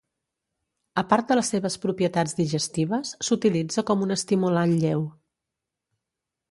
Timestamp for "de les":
1.33-1.51